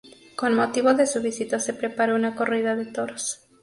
[0.35, 3.47] Con motivo de su visita se preparó una corrida de toros.